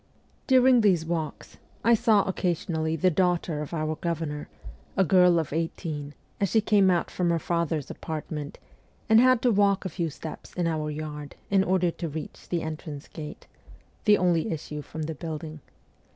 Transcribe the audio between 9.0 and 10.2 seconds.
and had to walk a few